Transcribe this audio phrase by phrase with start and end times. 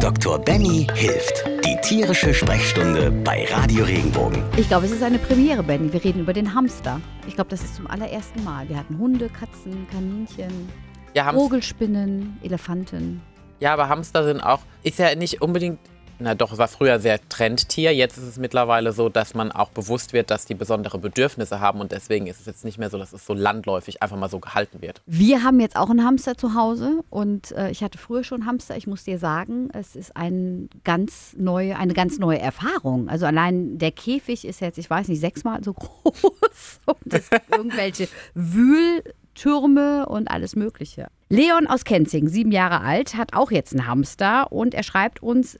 [0.00, 0.38] Dr.
[0.38, 1.44] Benny hilft.
[1.64, 4.40] Die tierische Sprechstunde bei Radio Regenbogen.
[4.56, 5.92] Ich glaube, es ist eine Premiere, Benny.
[5.92, 7.00] Wir reden über den Hamster.
[7.26, 8.68] Ich glaube, das ist zum allerersten Mal.
[8.68, 10.68] Wir hatten Hunde, Katzen, Kaninchen,
[11.14, 13.20] Ja, Vogelspinnen, Elefanten.
[13.58, 15.78] ja, aber Hamster sind auch, ist ja nicht unbedingt,
[16.20, 17.94] na doch, es war früher sehr Trendtier.
[17.94, 21.80] Jetzt ist es mittlerweile so, dass man auch bewusst wird, dass die besondere Bedürfnisse haben
[21.80, 24.40] und deswegen ist es jetzt nicht mehr so, dass es so landläufig einfach mal so
[24.40, 25.00] gehalten wird.
[25.06, 28.76] Wir haben jetzt auch einen Hamster zu Hause und äh, ich hatte früher schon Hamster.
[28.76, 33.08] Ich muss dir sagen, es ist ein ganz neue, eine ganz neue Erfahrung.
[33.08, 37.50] Also allein der Käfig ist jetzt, ich weiß nicht, sechsmal so groß und es gibt
[37.56, 41.08] irgendwelche Wühltürme und alles Mögliche.
[41.28, 45.58] Leon aus Kenzing, sieben Jahre alt, hat auch jetzt einen Hamster und er schreibt uns,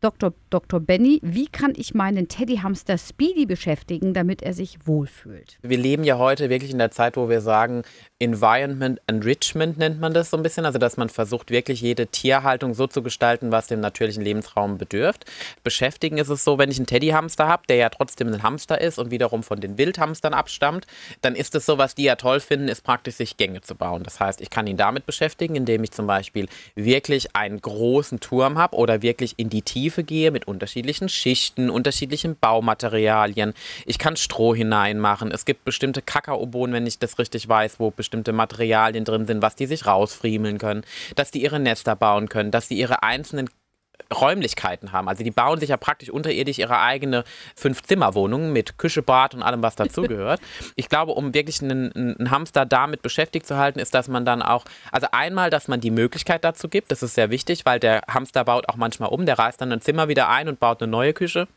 [0.00, 0.32] Dr.
[0.50, 0.80] Dr.
[0.80, 5.58] Benny, wie kann ich meinen Teddyhamster Speedy beschäftigen, damit er sich wohlfühlt?
[5.62, 7.82] Wir leben ja heute wirklich in der Zeit, wo wir sagen,
[8.18, 10.64] Environment Enrichment nennt man das so ein bisschen.
[10.64, 15.26] Also, dass man versucht, wirklich jede Tierhaltung so zu gestalten, was dem natürlichen Lebensraum bedürft.
[15.62, 18.98] Beschäftigen ist es so, wenn ich einen Teddyhamster habe, der ja trotzdem ein Hamster ist
[18.98, 20.86] und wiederum von den Wildhamstern abstammt,
[21.20, 24.02] dann ist es so, was die ja toll finden, ist praktisch sich Gänge zu bauen.
[24.02, 28.58] Das heißt, ich kann ihn damit beschäftigen, indem ich zum Beispiel wirklich einen großen Turm
[28.58, 33.54] habe oder wirklich in die Tiefe gehe mit unterschiedlichen Schichten, unterschiedlichen Baumaterialien.
[33.86, 35.32] Ich kann Stroh hineinmachen.
[35.32, 39.56] Es gibt bestimmte Kakaobohnen, wenn ich das richtig weiß, wo bestimmte Materialien drin sind, was
[39.56, 40.84] die sich rausfriemeln können,
[41.16, 43.48] dass die ihre Nester bauen können, dass die ihre einzelnen
[44.12, 45.08] Räumlichkeiten haben.
[45.08, 47.24] Also die bauen sich ja praktisch unterirdisch ihre eigene
[47.56, 50.40] Fünf-Zimmer-Wohnung mit Küche, Bad und allem, was dazugehört.
[50.76, 54.42] ich glaube, um wirklich einen, einen Hamster damit beschäftigt zu halten, ist, dass man dann
[54.42, 58.02] auch, also einmal, dass man die Möglichkeit dazu gibt, das ist sehr wichtig, weil der
[58.08, 60.90] Hamster baut auch manchmal um, der reißt dann ein Zimmer wieder ein und baut eine
[60.90, 61.48] neue Küche.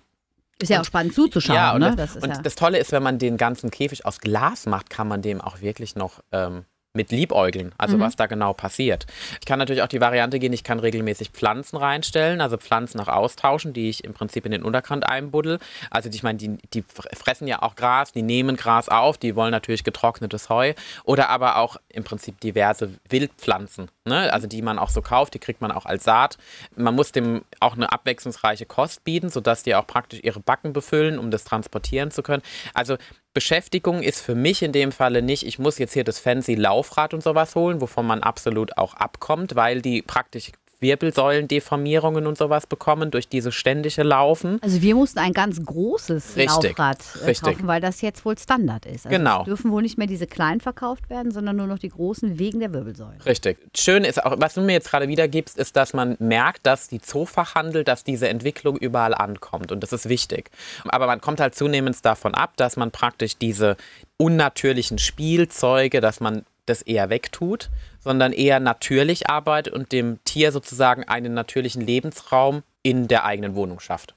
[0.59, 1.55] Ist ja auch spannend zuzuschauen.
[1.55, 1.95] Ja, und, ne?
[1.95, 5.07] das, und ja das Tolle ist, wenn man den ganzen Käfig aus Glas macht, kann
[5.07, 8.01] man dem auch wirklich noch ähm, mit liebäugeln, also Mhm.
[8.01, 9.05] was da genau passiert.
[9.39, 13.07] Ich kann natürlich auch die Variante gehen, ich kann regelmäßig Pflanzen reinstellen, also Pflanzen auch
[13.07, 15.59] austauschen, die ich im Prinzip in den Untergrund einbuddel.
[15.89, 16.83] Also ich meine, die, die
[17.13, 20.73] fressen ja auch Gras, die nehmen Gras auf, die wollen natürlich getrocknetes Heu
[21.05, 24.31] oder aber auch im Prinzip diverse Wildpflanzen, ne?
[24.33, 26.37] also die man auch so kauft, die kriegt man auch als Saat.
[26.75, 31.17] Man muss dem auch eine abwechslungsreiche Kost bieten, sodass die auch praktisch ihre Backen befüllen,
[31.19, 32.43] um das transportieren zu können.
[32.73, 32.97] Also
[33.33, 37.13] Beschäftigung ist für mich in dem Falle nicht, ich muss jetzt hier das fancy Laufrad
[37.13, 43.11] und sowas holen, wovon man absolut auch abkommt, weil die praktisch Wirbelsäulendeformierungen und sowas bekommen
[43.11, 44.59] durch diese ständige Laufen.
[44.61, 47.53] Also wir mussten ein ganz großes Richtig, Laufrad äh, richtig.
[47.55, 49.05] kaufen, weil das jetzt wohl Standard ist.
[49.05, 49.41] Also Genau.
[49.41, 52.59] Es dürfen wohl nicht mehr diese kleinen verkauft werden, sondern nur noch die großen wegen
[52.59, 53.25] der Wirbelsäule.
[53.25, 53.57] Richtig.
[53.75, 56.99] Schön ist auch, was du mir jetzt gerade wiedergibst, ist, dass man merkt, dass die
[57.01, 59.71] Zoofachhandel, dass diese Entwicklung überall ankommt.
[59.71, 60.49] Und das ist wichtig.
[60.85, 63.77] Aber man kommt halt zunehmend davon ab, dass man praktisch diese
[64.17, 71.03] unnatürlichen Spielzeuge, dass man das eher wegtut, sondern eher natürlich arbeitet und dem Tier sozusagen
[71.03, 74.13] einen natürlichen Lebensraum in der eigenen Wohnung schafft.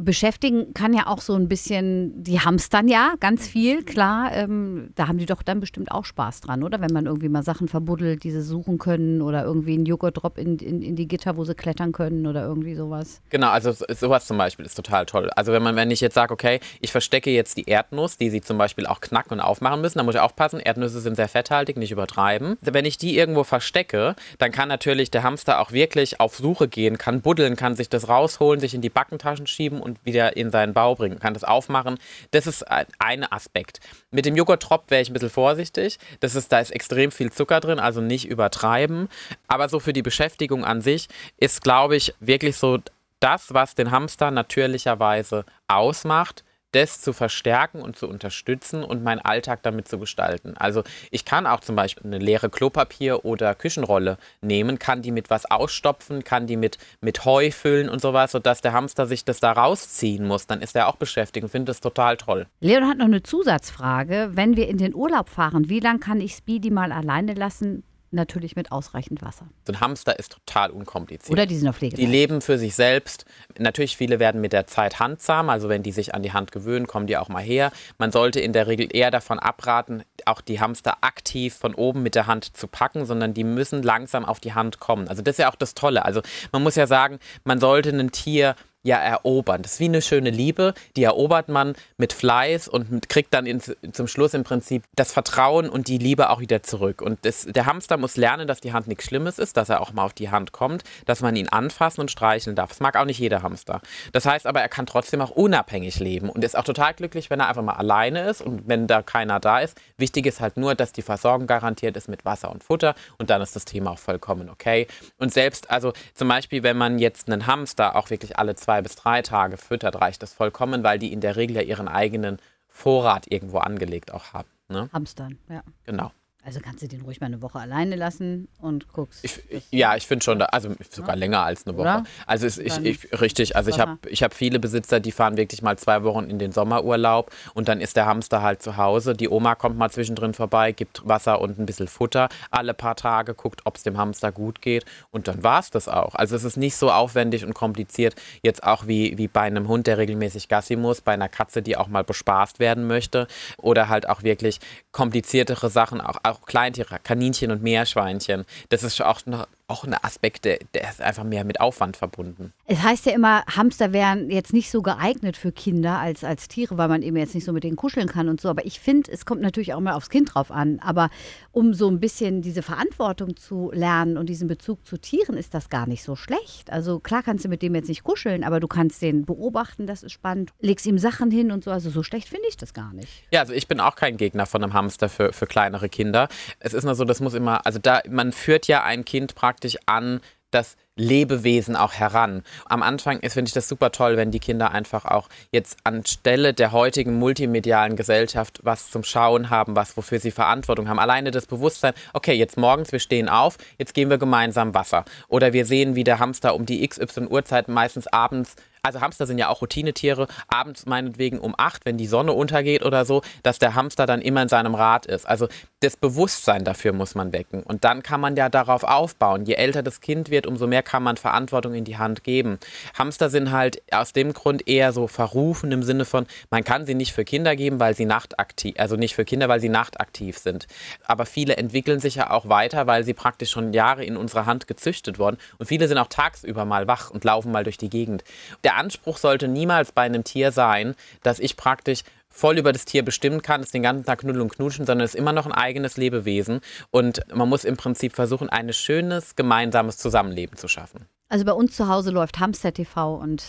[0.00, 4.30] Beschäftigen kann ja auch so ein bisschen, die hamstern ja ganz viel, klar.
[4.32, 6.80] Ähm, da haben die doch dann bestimmt auch Spaß dran, oder?
[6.80, 10.56] Wenn man irgendwie mal Sachen verbuddelt, die sie suchen können oder irgendwie einen Joghurtdrop in,
[10.58, 13.20] in, in die Gitter, wo sie klettern können oder irgendwie sowas.
[13.30, 15.30] Genau, also so- sowas zum Beispiel ist total toll.
[15.34, 18.40] Also wenn man, wenn ich jetzt sage, okay, ich verstecke jetzt die Erdnuss, die sie
[18.40, 21.76] zum Beispiel auch knacken und aufmachen müssen, dann muss ich aufpassen, Erdnüsse sind sehr fetthaltig,
[21.76, 22.56] nicht übertreiben.
[22.60, 26.98] Wenn ich die irgendwo verstecke, dann kann natürlich der Hamster auch wirklich auf Suche gehen,
[26.98, 30.74] kann buddeln, kann sich das rausholen, sich in die Backentaschen schieben und wieder in seinen
[30.74, 31.98] Bau bringen, kann das aufmachen.
[32.30, 33.80] Das ist ein Aspekt.
[34.10, 35.98] Mit dem Joghurt-Trop wäre ich ein bisschen vorsichtig.
[36.20, 39.08] Das ist, da ist extrem viel Zucker drin, also nicht übertreiben.
[39.46, 42.78] Aber so für die Beschäftigung an sich ist, glaube ich, wirklich so
[43.20, 49.62] das, was den Hamster natürlicherweise ausmacht, das zu verstärken und zu unterstützen und meinen Alltag
[49.62, 50.56] damit zu gestalten.
[50.56, 55.30] Also ich kann auch zum Beispiel eine leere Klopapier- oder Küchenrolle nehmen, kann die mit
[55.30, 59.40] was ausstopfen, kann die mit, mit Heu füllen und sowas, sodass der Hamster sich das
[59.40, 60.46] da rausziehen muss.
[60.46, 62.46] Dann ist er auch beschäftigt und findet das total toll.
[62.60, 64.30] Leon hat noch eine Zusatzfrage.
[64.32, 67.82] Wenn wir in den Urlaub fahren, wie lange kann ich Speedy mal alleine lassen?
[68.10, 69.48] Natürlich mit ausreichend Wasser.
[69.66, 71.30] So ein Hamster ist total unkompliziert.
[71.30, 72.10] Oder die sind auf Die Pflege.
[72.10, 73.26] leben für sich selbst.
[73.58, 75.50] Natürlich, viele werden mit der Zeit handsam.
[75.50, 77.70] Also wenn die sich an die Hand gewöhnen, kommen die auch mal her.
[77.98, 82.14] Man sollte in der Regel eher davon abraten, auch die Hamster aktiv von oben mit
[82.14, 85.08] der Hand zu packen, sondern die müssen langsam auf die Hand kommen.
[85.08, 86.04] Also das ist ja auch das Tolle.
[86.04, 89.62] Also man muss ja sagen, man sollte ein Tier ja erobern.
[89.62, 93.46] Das ist wie eine schöne Liebe, die erobert man mit Fleiß und mit, kriegt dann
[93.46, 97.02] ins, zum Schluss im Prinzip das Vertrauen und die Liebe auch wieder zurück.
[97.02, 99.92] Und das, der Hamster muss lernen, dass die Hand nichts Schlimmes ist, dass er auch
[99.92, 102.70] mal auf die Hand kommt, dass man ihn anfassen und streicheln darf.
[102.70, 103.80] Das mag auch nicht jeder Hamster.
[104.12, 107.40] Das heißt aber, er kann trotzdem auch unabhängig leben und ist auch total glücklich, wenn
[107.40, 109.76] er einfach mal alleine ist und wenn da keiner da ist.
[109.96, 113.42] Wichtig ist halt nur, dass die Versorgung garantiert ist mit Wasser und Futter und dann
[113.42, 114.86] ist das Thema auch vollkommen okay.
[115.18, 118.96] Und selbst, also zum Beispiel, wenn man jetzt einen Hamster auch wirklich alle zwei bis
[118.96, 122.38] drei Tage füttert, reicht das vollkommen, weil die in der Regel ja ihren eigenen
[122.68, 124.48] Vorrat irgendwo angelegt auch haben.
[124.68, 124.88] Ne?
[124.92, 125.62] Hamstern, ja.
[125.84, 126.12] Genau.
[126.48, 129.22] Also kannst du den ruhig mal eine Woche alleine lassen und guckst.
[129.22, 131.16] Ich, ich, ja, ich finde schon, also sogar ja.
[131.16, 131.82] länger als eine Woche.
[131.82, 132.04] Oder?
[132.26, 135.60] Also es, ich, ich, richtig, also ich habe ich hab viele Besitzer, die fahren wirklich
[135.60, 139.12] mal zwei Wochen in den Sommerurlaub und dann ist der Hamster halt zu Hause.
[139.12, 143.34] Die Oma kommt mal zwischendrin vorbei, gibt Wasser und ein bisschen Futter alle paar Tage,
[143.34, 146.14] guckt, ob es dem Hamster gut geht und dann war es das auch.
[146.14, 149.86] Also es ist nicht so aufwendig und kompliziert, jetzt auch wie, wie bei einem Hund,
[149.86, 153.26] der regelmäßig Gassi muss, bei einer Katze, die auch mal bespaßt werden möchte
[153.58, 154.60] oder halt auch wirklich
[154.92, 158.44] kompliziertere Sachen, auch, auch Kleintiere, Kaninchen und Meerschweinchen.
[158.68, 162.54] Das ist auch noch auch ein Aspekt, der, der, ist einfach mehr mit Aufwand verbunden.
[162.64, 166.78] Es heißt ja immer, Hamster wären jetzt nicht so geeignet für Kinder als, als Tiere,
[166.78, 168.48] weil man eben jetzt nicht so mit denen kuscheln kann und so.
[168.48, 170.80] Aber ich finde, es kommt natürlich auch mal aufs Kind drauf an.
[170.80, 171.10] Aber
[171.52, 175.68] um so ein bisschen diese Verantwortung zu lernen und diesen Bezug zu Tieren, ist das
[175.68, 176.72] gar nicht so schlecht.
[176.72, 180.02] Also klar kannst du mit dem jetzt nicht kuscheln, aber du kannst den beobachten, das
[180.02, 180.50] ist spannend.
[180.60, 181.70] Legst ihm Sachen hin und so.
[181.70, 183.24] Also so schlecht finde ich das gar nicht.
[183.30, 186.28] Ja, also ich bin auch kein Gegner von einem Hamster für, für kleinere Kinder.
[186.58, 189.57] Es ist nur so, das muss immer, also da, man führt ja ein Kind praktisch
[189.58, 190.20] praktisch an
[190.52, 192.42] das Lebewesen auch heran.
[192.66, 196.52] Am Anfang ist, finde ich das super toll, wenn die Kinder einfach auch jetzt anstelle
[196.52, 200.98] der heutigen multimedialen Gesellschaft was zum Schauen haben, was wofür sie Verantwortung haben.
[200.98, 205.04] Alleine das Bewusstsein, okay, jetzt morgens, wir stehen auf, jetzt gehen wir gemeinsam Wasser.
[205.28, 209.38] Oder wir sehen, wie der Hamster um die XY Uhrzeit meistens abends also Hamster sind
[209.38, 213.74] ja auch Routinetiere, abends meinetwegen um acht, wenn die Sonne untergeht oder so, dass der
[213.74, 215.28] Hamster dann immer in seinem Rad ist.
[215.28, 215.48] Also
[215.80, 217.62] das Bewusstsein dafür muss man wecken.
[217.62, 219.44] Und dann kann man ja darauf aufbauen.
[219.44, 222.58] Je älter das Kind wird, umso mehr kann man Verantwortung in die Hand geben.
[222.98, 226.94] Hamster sind halt aus dem Grund eher so verrufen im Sinne von, man kann sie
[226.94, 230.66] nicht für Kinder geben, weil sie nachtaktiv, also nicht für Kinder, weil sie nachtaktiv sind.
[231.04, 234.66] Aber viele entwickeln sich ja auch weiter, weil sie praktisch schon Jahre in unserer Hand
[234.66, 235.36] gezüchtet wurden.
[235.58, 238.24] Und viele sind auch tagsüber mal wach und laufen mal durch die Gegend.
[238.64, 243.04] Der Anspruch sollte niemals bei einem Tier sein, dass ich praktisch voll über das Tier
[243.04, 245.52] bestimmen kann, es den ganzen Tag knuddeln und knutschen, sondern es ist immer noch ein
[245.52, 246.60] eigenes Lebewesen.
[246.90, 251.06] Und man muss im Prinzip versuchen, ein schönes gemeinsames Zusammenleben zu schaffen.
[251.28, 253.44] Also bei uns zu Hause läuft Hamster TV und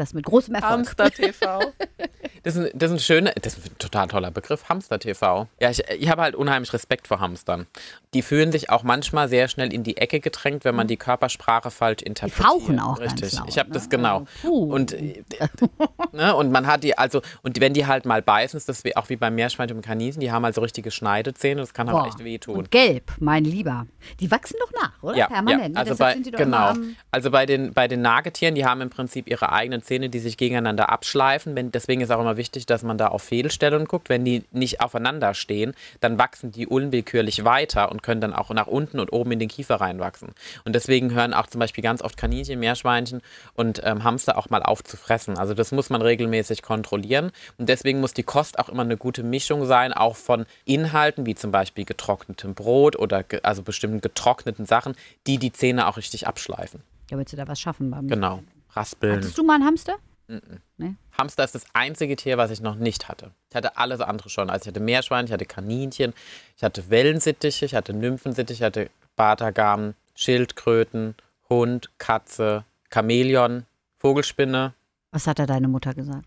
[0.00, 0.72] das mit großem Erfolg.
[0.72, 1.60] Hamster TV.
[2.42, 5.46] Das ist, ein, das ist ein schöner, das ist ein total toller Begriff, Hamster TV.
[5.60, 7.66] Ja, ich, ich habe halt unheimlich Respekt vor Hamstern.
[8.14, 11.70] Die fühlen sich auch manchmal sehr schnell in die Ecke gedrängt, wenn man die Körpersprache
[11.70, 12.38] falsch interpretiert.
[12.38, 13.20] Die fauchen auch Richtig.
[13.20, 13.74] ganz laut, ich habe ne?
[13.74, 14.26] das genau.
[14.40, 14.72] Puh.
[14.72, 14.96] Und,
[16.12, 18.96] ne, und man hat die, also, und wenn die halt mal beißen, ist das wie,
[18.96, 22.06] auch wie beim Meerschweinchen und Kaninchen, die haben also richtige Schneidezähne, das kann halt Boah.
[22.06, 22.56] echt wehtun.
[22.56, 23.86] Und gelb, mein Lieber.
[24.18, 25.16] Die wachsen doch nach, oder?
[25.16, 25.74] Ja, Permanent.
[25.74, 25.80] ja.
[25.80, 26.72] Also, Deshalb bei, sind die doch genau.
[27.10, 30.36] also bei den, bei den Nagetieren, die haben im Prinzip ihre eigenen Zähne, die sich
[30.36, 31.56] gegeneinander abschleifen.
[31.56, 34.08] Wenn, deswegen ist auch immer wichtig, dass man da auf Fehlstellungen guckt.
[34.08, 38.68] Wenn die nicht aufeinander stehen, dann wachsen die unwillkürlich weiter und können dann auch nach
[38.68, 40.28] unten und oben in den Kiefer reinwachsen.
[40.64, 43.20] Und deswegen hören auch zum Beispiel ganz oft Kaninchen, Meerschweinchen
[43.54, 45.36] und ähm, Hamster auch mal auf zu fressen.
[45.36, 47.32] Also das muss man regelmäßig kontrollieren.
[47.58, 51.34] Und deswegen muss die Kost auch immer eine gute Mischung sein, auch von Inhalten, wie
[51.34, 54.94] zum Beispiel getrocknetem Brot oder ge also bestimmten getrockneten Sachen,
[55.26, 56.80] die die Zähne auch richtig abschleifen.
[57.10, 58.40] Ja, willst du da was schaffen beim Genau.
[58.74, 59.16] Raspeln.
[59.16, 59.96] Hattest du mal einen Hamster?
[61.18, 63.32] Hamster ist das einzige Tier, was ich noch nicht hatte.
[63.48, 64.48] Ich hatte alles andere schon.
[64.48, 66.14] Also ich hatte Meerschwein, ich hatte Kaninchen,
[66.56, 71.14] ich hatte Wellensittiche, ich hatte Nymphensittiche, ich hatte Bartagamen, Schildkröten,
[71.48, 73.66] Hund, Katze, Chamäleon,
[73.98, 74.74] Vogelspinne.
[75.10, 76.26] Was hat da deine Mutter gesagt?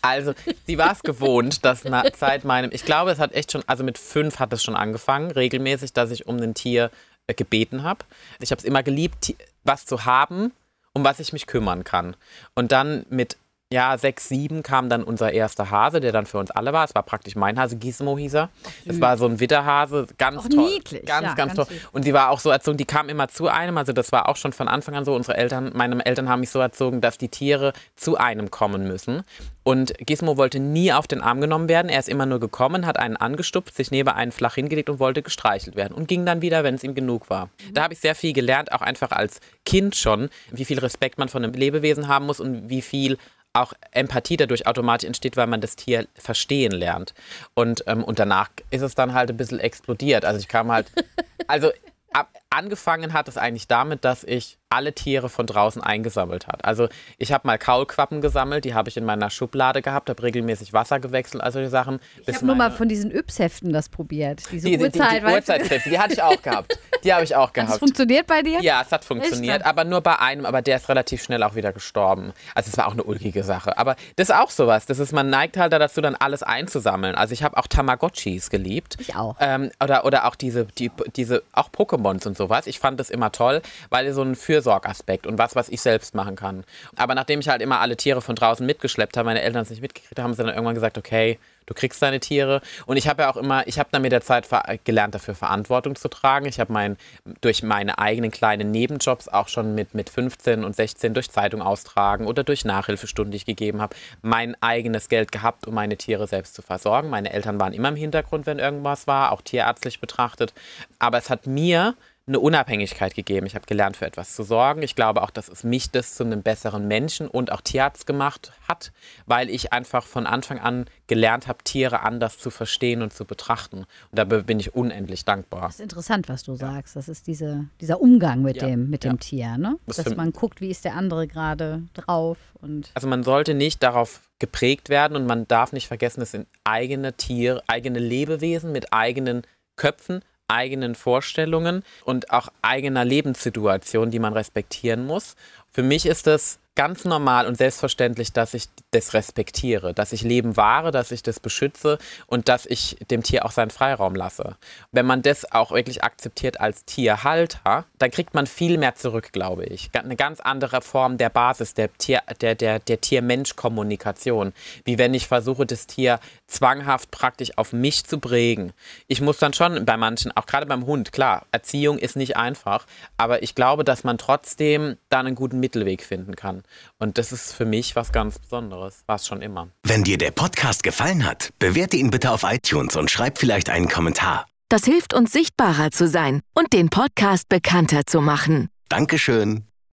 [0.00, 0.34] Also,
[0.66, 1.84] sie war es gewohnt, dass
[2.16, 5.30] seit meinem, ich glaube, es hat echt schon, also mit fünf hat es schon angefangen,
[5.30, 6.90] regelmäßig, dass ich um ein Tier
[7.26, 8.04] äh, gebeten habe.
[8.40, 10.52] Ich habe es immer geliebt, was zu haben,
[10.92, 12.16] um was ich mich kümmern kann.
[12.54, 13.36] Und dann mit
[13.72, 16.84] ja, sechs, sieben kam dann unser erster Hase, der dann für uns alle war.
[16.84, 18.48] Es war praktisch mein Hase, Gizmo hieß er.
[18.84, 20.64] Es war so ein Witterhase, ganz Auch toll.
[20.72, 21.66] niedlich, Ganz, ja, ganz, ganz toll.
[21.66, 21.88] süß.
[21.92, 23.78] Und sie war auch so erzogen, die kam immer zu einem.
[23.78, 25.14] Also das war auch schon von Anfang an so.
[25.14, 29.22] Unsere Eltern, meine Eltern haben mich so erzogen, dass die Tiere zu einem kommen müssen.
[29.62, 31.88] Und Gizmo wollte nie auf den Arm genommen werden.
[31.90, 35.22] Er ist immer nur gekommen, hat einen angestupft, sich neben einen flach hingelegt und wollte
[35.22, 35.94] gestreichelt werden.
[35.94, 37.50] Und ging dann wieder, wenn es ihm genug war.
[37.72, 41.28] Da habe ich sehr viel gelernt, auch einfach als Kind schon, wie viel Respekt man
[41.28, 43.16] von einem Lebewesen haben muss und wie viel
[43.52, 47.14] auch Empathie dadurch automatisch entsteht, weil man das Tier verstehen lernt.
[47.54, 50.24] Und, ähm, und danach ist es dann halt ein bisschen explodiert.
[50.24, 50.90] Also ich kam halt,
[51.48, 51.70] also
[52.12, 56.64] ab, angefangen hat es eigentlich damit, dass ich alle Tiere von draußen eingesammelt hat.
[56.64, 56.88] Also
[57.18, 61.00] ich habe mal Kaulquappen gesammelt, die habe ich in meiner Schublade gehabt, habe regelmäßig Wasser
[61.00, 61.98] gewechselt, also die Sachen.
[62.26, 64.42] Ich habe nur mal von diesen Yps-Heften das probiert.
[64.52, 66.78] Diese die, Uhrzeit, die, die Uhrzeithefte, die hatte ich auch gehabt.
[67.04, 67.68] Die habe ich auch gehabt.
[67.68, 68.60] Hat das funktioniert bei dir?
[68.60, 71.72] Ja, es hat funktioniert, aber nur bei einem, aber der ist relativ schnell auch wieder
[71.72, 72.32] gestorben.
[72.54, 73.76] Also es war auch eine ulkige Sache.
[73.78, 74.86] Aber das ist auch sowas.
[74.86, 77.14] Das ist, man neigt halt dazu, dann alles einzusammeln.
[77.14, 78.96] Also ich habe auch Tamagotchis geliebt.
[78.98, 79.36] Ich auch.
[79.40, 82.66] Ähm, oder, oder auch diese, die, diese, auch Pokémons und sowas.
[82.66, 86.36] Ich fand das immer toll, weil so ein Fürsorgaspekt und was, was ich selbst machen
[86.36, 86.64] kann.
[86.96, 89.82] Aber nachdem ich halt immer alle Tiere von draußen mitgeschleppt habe, meine Eltern es nicht
[89.82, 91.38] mitgekriegt haben, haben sie dann irgendwann gesagt, okay,
[91.70, 92.60] du kriegst deine Tiere.
[92.84, 94.48] Und ich habe ja auch immer, ich habe dann mit der Zeit
[94.84, 96.46] gelernt, dafür Verantwortung zu tragen.
[96.46, 96.96] Ich habe mein,
[97.40, 102.26] durch meine eigenen kleinen Nebenjobs auch schon mit, mit 15 und 16 durch Zeitung austragen
[102.26, 106.54] oder durch Nachhilfestunden, die ich gegeben habe, mein eigenes Geld gehabt, um meine Tiere selbst
[106.54, 107.08] zu versorgen.
[107.08, 110.52] Meine Eltern waren immer im Hintergrund, wenn irgendwas war, auch tierärztlich betrachtet.
[110.98, 111.94] Aber es hat mir
[112.26, 113.46] eine Unabhängigkeit gegeben.
[113.46, 114.82] Ich habe gelernt, für etwas zu sorgen.
[114.82, 118.52] Ich glaube auch, dass es mich das zu einem besseren Menschen und auch Tierarzt gemacht
[118.68, 118.92] hat,
[119.26, 123.78] weil ich einfach von Anfang an gelernt habe, Tiere anders zu verstehen und zu betrachten.
[123.78, 125.62] Und da bin ich unendlich dankbar.
[125.62, 126.94] Das ist interessant, was du sagst.
[126.94, 128.68] Das ist diese, dieser Umgang mit, ja.
[128.68, 129.12] dem, mit ja.
[129.12, 129.76] dem Tier, ne?
[129.86, 132.38] Das dass man guckt, wie ist der andere gerade drauf.
[132.60, 136.46] Und also man sollte nicht darauf geprägt werden und man darf nicht vergessen, es sind
[136.64, 139.42] eigene Tiere, eigene Lebewesen mit eigenen
[139.76, 145.36] Köpfen, eigenen Vorstellungen und auch eigener Lebenssituation, die man respektieren muss.
[145.72, 150.56] Für mich ist es ganz normal und selbstverständlich, dass ich das respektiere, dass ich Leben
[150.56, 154.56] wahre, dass ich das beschütze und dass ich dem Tier auch seinen Freiraum lasse.
[154.90, 159.64] Wenn man das auch wirklich akzeptiert als Tierhalter, dann kriegt man viel mehr zurück, glaube
[159.66, 159.90] ich.
[159.92, 164.54] Eine ganz andere Form der Basis der Tier, der, der, der Tier-Mensch-Kommunikation.
[164.84, 168.72] Wie wenn ich versuche, das Tier zwanghaft praktisch auf mich zu prägen.
[169.06, 172.86] Ich muss dann schon bei manchen, auch gerade beim Hund, klar, Erziehung ist nicht einfach,
[173.18, 176.62] aber ich glaube, dass man trotzdem da einen guten Mittelweg finden kann.
[176.98, 179.04] Und das ist für mich was ganz Besonderes.
[179.06, 179.68] War es schon immer.
[179.84, 183.88] Wenn dir der Podcast gefallen hat, bewerte ihn bitte auf iTunes und schreib vielleicht einen
[183.88, 184.46] Kommentar.
[184.68, 188.68] Das hilft uns sichtbarer zu sein und den Podcast bekannter zu machen.
[188.88, 189.69] Dankeschön.